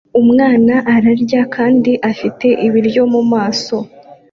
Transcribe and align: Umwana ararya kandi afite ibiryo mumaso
Umwana 0.21 0.73
ararya 0.95 1.41
kandi 1.55 1.91
afite 2.11 2.47
ibiryo 2.65 3.03
mumaso 3.11 3.77